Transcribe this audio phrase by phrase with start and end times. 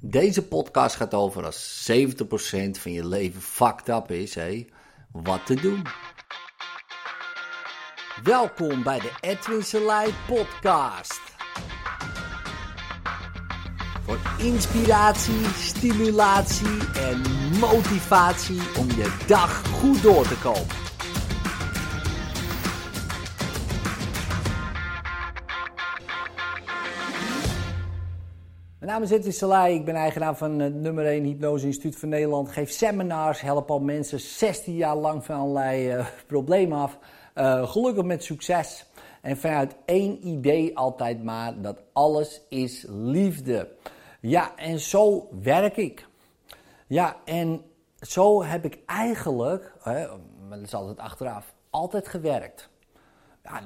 [0.00, 1.94] Deze podcast gaat over als 70%
[2.70, 4.66] van je leven fucked up is, hé,
[5.12, 5.82] wat te doen.
[8.22, 11.20] Welkom bij de Edwin Selei podcast.
[14.04, 17.20] Voor inspiratie, stimulatie en
[17.60, 20.87] motivatie om je dag goed door te komen.
[28.78, 32.08] Mijn naam is Edwin Selei, ik ben eigenaar van het nummer 1 Hypnose Instituut van
[32.08, 32.48] Nederland.
[32.48, 36.98] Geef seminars, help al mensen 16 jaar lang van allerlei uh, problemen af.
[37.34, 38.86] Uh, gelukkig met succes.
[39.22, 43.68] En vanuit één idee altijd maar, dat alles is liefde.
[44.20, 46.06] Ja, en zo werk ik.
[46.86, 47.62] Ja, en
[48.00, 50.06] zo heb ik eigenlijk, hè,
[50.48, 52.68] maar dat is altijd achteraf, altijd gewerkt.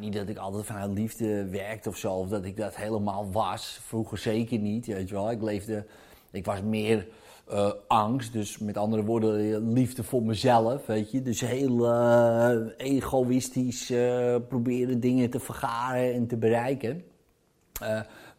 [0.00, 3.80] Niet dat ik altijd vanuit liefde werkte of zo, of dat ik dat helemaal was.
[3.82, 5.30] Vroeger zeker niet, weet je wel.
[5.30, 5.86] Ik leefde,
[6.30, 7.06] ik was meer
[7.52, 11.22] uh, angst, dus met andere woorden, liefde voor mezelf, weet je.
[11.22, 17.04] Dus heel uh, egoïstisch uh, proberen dingen te vergaren en te bereiken.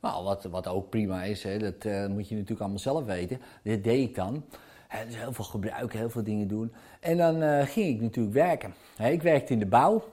[0.02, 3.42] nou, wat, wat ook prima is, hè, dat moet je natuurlijk allemaal zelf weten.
[3.64, 4.46] Dat deed ik dan.
[5.06, 6.74] Dus heel veel gebruiken, heel veel dingen doen.
[7.00, 8.74] En dan ging ik natuurlijk werken.
[8.98, 10.04] Ik werkte in de bouw.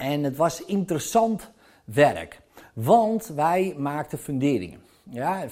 [0.00, 1.50] En het was interessant
[1.84, 2.40] werk,
[2.72, 4.80] want wij maakten funderingen.
[5.10, 5.46] Ja,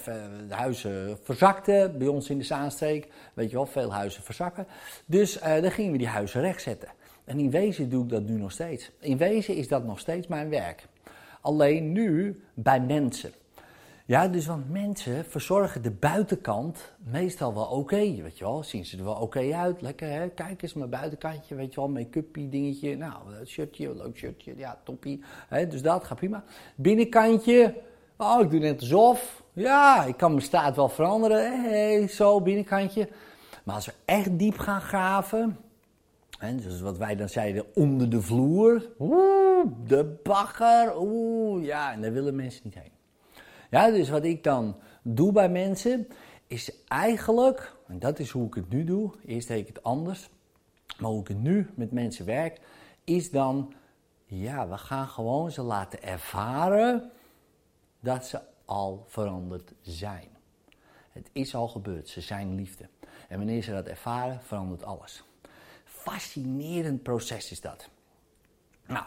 [0.48, 3.08] de huizen verzakten bij ons in de Zaanstreek.
[3.34, 4.66] Weet je wel, veel huizen verzakken.
[5.06, 6.88] Dus uh, dan gingen we die huizen rechtzetten.
[7.24, 8.90] En in wezen doe ik dat nu nog steeds.
[9.00, 10.86] In wezen is dat nog steeds mijn werk.
[11.40, 13.32] Alleen nu bij mensen.
[14.08, 18.62] Ja, dus want mensen verzorgen de buitenkant meestal wel oké, weet je wel.
[18.62, 20.28] Zien ze er wel oké uit, lekker hè.
[20.28, 22.96] Kijk eens mijn buitenkantje, weet je wel, make-upie dingetje.
[22.96, 25.22] Nou, shirtje, leuk shirtje, ja, toppie.
[25.48, 26.44] Hè, dus dat gaat prima.
[26.74, 27.74] Binnenkantje,
[28.16, 29.42] oh, ik doe net alsof.
[29.52, 31.62] Ja, ik kan mijn staat wel veranderen.
[31.62, 33.08] Hey, zo, binnenkantje.
[33.64, 35.56] Maar als we echt diep gaan graven,
[36.38, 38.88] en dus wat wij dan zeiden, onder de vloer.
[38.98, 41.00] Oeh, de bagger.
[41.00, 42.96] Oeh, ja, en daar willen mensen niet heen.
[43.68, 46.08] Ja, dus wat ik dan doe bij mensen,
[46.46, 50.30] is eigenlijk, en dat is hoe ik het nu doe, eerst deed ik het anders,
[50.98, 52.60] maar hoe ik het nu met mensen werk,
[53.04, 53.74] is dan,
[54.24, 57.10] ja, we gaan gewoon ze laten ervaren
[58.00, 60.28] dat ze al veranderd zijn.
[61.10, 62.88] Het is al gebeurd, ze zijn liefde.
[63.28, 65.22] En wanneer ze dat ervaren, verandert alles.
[65.84, 67.88] Fascinerend proces is dat.
[68.86, 69.04] Nou,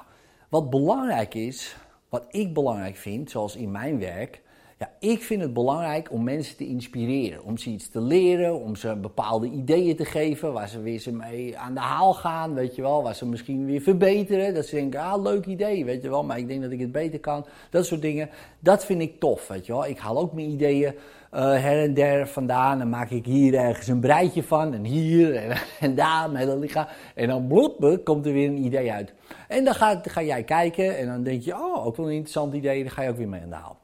[0.49, 1.75] wat belangrijk is,
[2.09, 4.41] wat ik belangrijk vind, zoals in mijn werk,
[4.81, 7.43] ja, ik vind het belangrijk om mensen te inspireren.
[7.43, 11.11] Om ze iets te leren, om ze bepaalde ideeën te geven waar ze weer ze
[11.11, 13.03] mee aan de haal gaan, weet je wel.
[13.03, 14.53] Waar ze misschien weer verbeteren.
[14.53, 16.91] Dat ze denken, ah, leuk idee, weet je wel, maar ik denk dat ik het
[16.91, 17.45] beter kan.
[17.69, 18.29] Dat soort dingen.
[18.59, 19.85] Dat vind ik tof, weet je wel.
[19.85, 20.93] Ik haal ook mijn ideeën
[21.33, 22.77] uh, her en der vandaan.
[22.77, 24.73] Dan maak ik hier ergens een breitje van.
[24.73, 25.35] En hier
[25.79, 26.87] en, daar met een lichaam.
[27.15, 29.13] En dan bloep, komt er weer een idee uit.
[29.47, 32.53] En dan ga, ga jij kijken en dan denk je, oh, ook wel een interessant
[32.53, 32.83] idee.
[32.83, 33.79] Dan ga je ook weer mee aan de haal.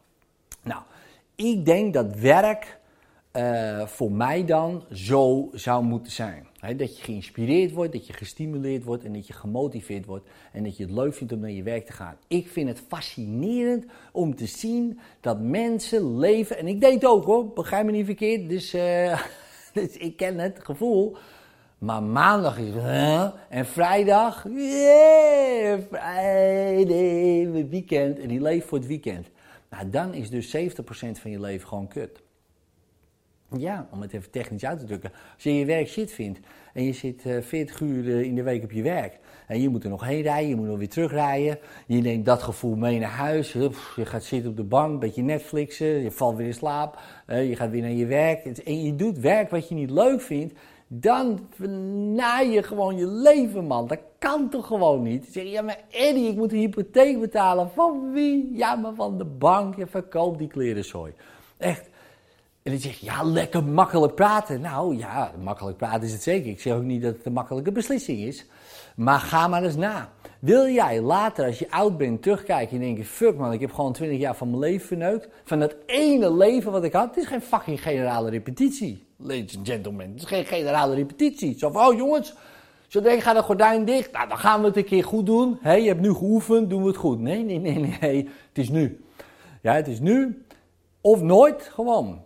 [0.67, 0.81] Nou,
[1.35, 2.77] ik denk dat werk
[3.37, 6.47] uh, voor mij dan zo zou moeten zijn.
[6.77, 10.77] dat je geïnspireerd wordt, dat je gestimuleerd wordt en dat je gemotiveerd wordt en dat
[10.77, 12.15] je het leuk vindt om naar je werk te gaan.
[12.27, 17.25] Ik vind het fascinerend om te zien dat mensen leven, en ik deed het ook
[17.25, 19.21] hoor, begrijp me niet verkeerd, dus, uh,
[19.73, 21.17] dus ik ken het gevoel.
[21.77, 28.19] Maar maandag is uh, en vrijdag, yeah, Friday, weekend.
[28.19, 29.29] En die leeft voor het weekend.
[29.69, 30.59] Nou, dan is dus 70%
[31.11, 32.21] van je leven gewoon kut.
[33.57, 35.11] Ja, om het even technisch uit te drukken.
[35.33, 36.39] Als je je werk shit vindt
[36.73, 39.19] en je zit uh, 40 uur in de week op je werk.
[39.47, 41.59] En je moet er nog heen rijden, je moet nog weer terugrijden.
[41.85, 43.51] Je neemt dat gevoel mee naar huis.
[43.51, 45.87] Je gaat zitten op de bank, een beetje Netflixen.
[45.87, 46.99] Je valt weer in slaap.
[47.27, 48.45] je gaat weer naar je werk.
[48.45, 50.53] En je doet werk wat je niet leuk vindt
[50.87, 53.87] dan vernaai je gewoon je leven, man.
[53.87, 55.27] Dat kan toch gewoon niet?
[55.31, 57.71] Zeg je, ja, maar Eddie, ik moet een hypotheek betalen.
[57.71, 58.55] Van wie?
[58.55, 59.75] Ja, maar van de bank.
[59.75, 61.13] Je verkoopt die klerenzooi.
[61.57, 61.89] Echt.
[62.63, 64.61] En dan zeg je, ja, lekker makkelijk praten.
[64.61, 66.49] Nou ja, makkelijk praten is het zeker.
[66.49, 68.45] Ik zeg ook niet dat het een makkelijke beslissing is.
[68.95, 70.09] Maar ga maar eens na.
[70.39, 73.93] Wil jij later, als je oud bent, terugkijken en denken: fuck man, ik heb gewoon
[73.93, 75.27] 20 jaar van mijn leven verneukt.
[75.43, 77.07] Van dat ene leven wat ik had.
[77.07, 80.09] Het is geen fucking generale repetitie ladies and gentlemen.
[80.11, 81.57] Het is geen generale repetitie.
[81.57, 82.33] Zo van, oh jongens,
[82.87, 85.57] zodra gaat de gordijn dicht, nou, dan gaan we het een keer goed doen.
[85.61, 87.19] Hey, je hebt nu geoefend, doen we het goed.
[87.19, 89.05] Nee, nee, nee, nee, het is nu.
[89.61, 90.45] Ja, het is nu
[91.01, 92.25] of nooit, gewoon.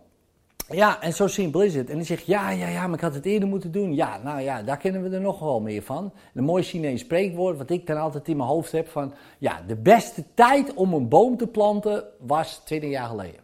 [0.68, 1.90] Ja, en zo simpel is het.
[1.90, 3.94] En dan zeg je, ja, ja, ja, maar ik had het eerder moeten doen.
[3.94, 6.12] Ja, nou ja, daar kennen we er nog wel meer van.
[6.34, 9.14] Een mooi Chinees spreekwoord, wat ik dan altijd in mijn hoofd heb van...
[9.38, 13.40] Ja, de beste tijd om een boom te planten was 20 jaar geleden.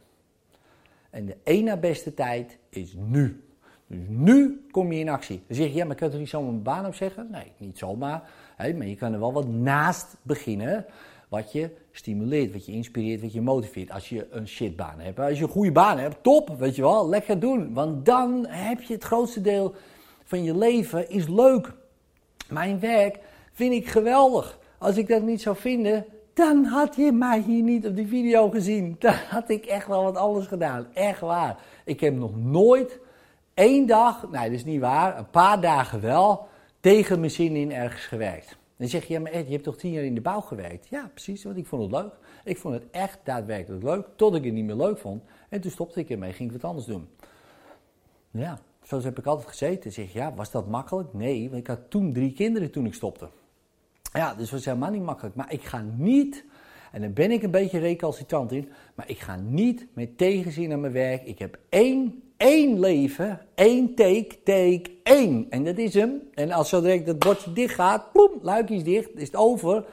[1.19, 3.45] En de één na beste tijd is nu.
[3.87, 5.43] Dus nu kom je in actie.
[5.47, 7.29] Dan zeg je, ja, maar ik kan toch niet zomaar mijn baan opzeggen?
[7.31, 8.31] Nee, niet zomaar.
[8.59, 10.87] Maar je kan er wel wat naast beginnen.
[11.29, 13.91] Wat je stimuleert, wat je inspireert, wat je motiveert.
[13.91, 15.19] Als je een shitbaan hebt.
[15.19, 17.09] Als je een goede baan hebt, top, weet je wel.
[17.09, 17.75] Lekker doen.
[17.75, 19.75] Want dan heb je het grootste deel
[20.25, 21.73] van je leven is leuk.
[22.49, 23.19] Mijn werk
[23.53, 24.59] vind ik geweldig.
[24.79, 26.05] Als ik dat niet zou vinden,
[26.39, 28.97] dan had je mij hier niet op die video gezien.
[28.99, 30.87] Dan had ik echt wel wat anders gedaan.
[30.95, 31.57] Echt waar.
[31.85, 33.01] Ik heb nog nooit
[33.55, 36.49] één dag, nee dat is niet waar, een paar dagen wel,
[36.81, 38.57] tegen mijn zin in ergens gewerkt.
[38.77, 40.89] Dan zeg je, ja maar Ed, je hebt toch tien jaar in de bouw gewerkt?
[40.89, 42.13] Ja, precies, want ik vond het leuk.
[42.45, 45.23] Ik vond het echt daadwerkelijk leuk, tot ik het niet meer leuk vond.
[45.49, 47.09] En toen stopte ik ermee, ging ik wat anders doen.
[48.31, 49.93] Ja, zo heb ik altijd gezeten.
[49.93, 51.15] Zeg je, ja, was dat makkelijk?
[51.15, 53.29] Nee, want ik had toen drie kinderen toen ik stopte.
[54.13, 55.35] Ja, dus dat was helemaal niet makkelijk.
[55.35, 56.45] Maar ik ga niet,
[56.93, 60.79] en daar ben ik een beetje recalcitrant in, maar ik ga niet met tegenzin naar
[60.79, 61.25] mijn werk.
[61.25, 65.47] Ik heb één, één leven, één take, take één.
[65.51, 66.23] En dat is hem.
[66.35, 69.85] En als zo direct dat bordje dicht gaat, ploem, luikjes dicht, is het over.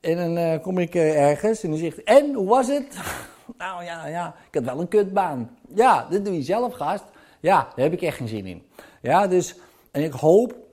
[0.00, 2.98] En dan uh, kom ik uh, ergens en dan zegt, en, hoe was het?
[3.58, 5.50] nou ja, ja, ik had wel een kutbaan.
[5.74, 7.04] Ja, dat doe je zelf, gast.
[7.40, 8.62] Ja, daar heb ik echt geen zin in.
[9.02, 9.56] Ja, dus,
[9.90, 10.63] en ik hoop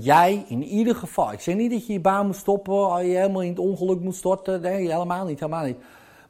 [0.00, 3.42] jij in ieder geval, ik zeg niet dat je je baan moet stoppen, je helemaal
[3.42, 4.60] in het ongeluk moet storten.
[4.60, 5.78] Nee, helemaal niet, helemaal niet.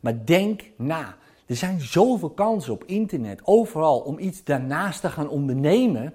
[0.00, 1.16] Maar denk na.
[1.46, 6.14] Er zijn zoveel kansen op internet, overal, om iets daarnaast te gaan ondernemen.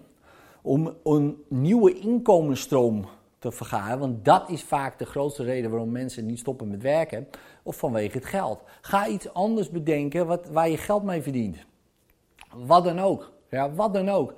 [0.62, 3.06] Om een nieuwe inkomensstroom
[3.40, 4.00] te vergaren.
[4.00, 7.28] Want dat is vaak de grootste reden waarom mensen niet stoppen met werken.
[7.64, 8.60] Of vanwege het geld.
[8.82, 11.58] Ga iets anders bedenken wat, waar je geld mee verdient.
[12.56, 13.32] Wat dan ook.
[13.50, 14.34] Ja, wat dan ook.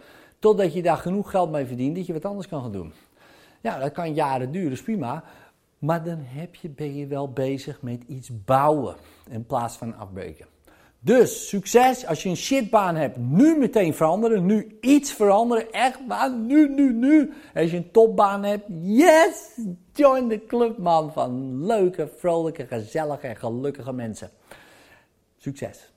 [0.45, 2.94] Totdat je daar genoeg geld mee verdient dat je wat anders kan gaan doen.
[3.62, 5.24] Ja, dat kan jaren duren, is prima.
[5.80, 8.95] Maar dan heb je, ben je wel bezig met iets bouwen
[9.30, 10.45] in plaats van afbreken.
[11.00, 14.45] Dus succes, als je een shitbaan hebt, nu meteen veranderen.
[14.45, 17.33] Nu iets veranderen, echt waar, nu, nu, nu.
[17.56, 19.59] Als je een topbaan hebt, yes,
[19.94, 24.30] join de club man van leuke, vrolijke, gezellige en gelukkige mensen.
[25.38, 25.94] Succes.